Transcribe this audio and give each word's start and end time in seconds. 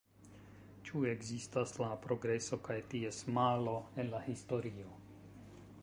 Ĉu 0.87 1.01
ekzistas 1.09 1.73
la 1.83 1.89
progreso 2.07 2.59
kaj 2.69 2.79
ties 2.95 3.21
malo 3.39 3.75
en 4.05 4.11
la 4.15 4.27
historio? 4.31 4.99